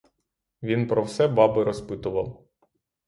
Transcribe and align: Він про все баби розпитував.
Він 0.63 0.87
про 0.87 1.03
все 1.03 1.27
баби 1.27 1.63
розпитував. 1.63 2.43